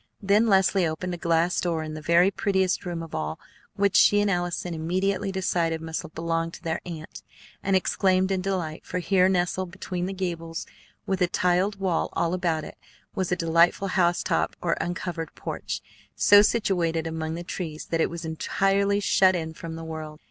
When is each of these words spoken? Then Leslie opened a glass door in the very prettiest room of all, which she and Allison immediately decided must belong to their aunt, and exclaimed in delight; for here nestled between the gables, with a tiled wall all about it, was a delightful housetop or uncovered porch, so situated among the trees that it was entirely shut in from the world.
Then 0.19 0.47
Leslie 0.47 0.87
opened 0.87 1.13
a 1.13 1.17
glass 1.17 1.61
door 1.61 1.83
in 1.83 1.93
the 1.93 2.01
very 2.01 2.31
prettiest 2.31 2.87
room 2.87 3.03
of 3.03 3.13
all, 3.13 3.39
which 3.75 3.95
she 3.95 4.19
and 4.19 4.31
Allison 4.31 4.73
immediately 4.73 5.31
decided 5.31 5.79
must 5.79 6.15
belong 6.15 6.49
to 6.49 6.63
their 6.63 6.81
aunt, 6.87 7.21
and 7.61 7.75
exclaimed 7.75 8.31
in 8.31 8.41
delight; 8.41 8.83
for 8.83 8.97
here 8.97 9.29
nestled 9.29 9.69
between 9.69 10.07
the 10.07 10.13
gables, 10.13 10.65
with 11.05 11.21
a 11.21 11.27
tiled 11.27 11.79
wall 11.79 12.09
all 12.13 12.33
about 12.33 12.63
it, 12.63 12.79
was 13.13 13.31
a 13.31 13.35
delightful 13.35 13.89
housetop 13.89 14.55
or 14.59 14.73
uncovered 14.81 15.35
porch, 15.35 15.81
so 16.15 16.41
situated 16.41 17.05
among 17.05 17.35
the 17.35 17.43
trees 17.43 17.85
that 17.85 18.01
it 18.01 18.09
was 18.09 18.25
entirely 18.25 18.99
shut 18.99 19.35
in 19.35 19.53
from 19.53 19.75
the 19.75 19.83
world. 19.83 20.19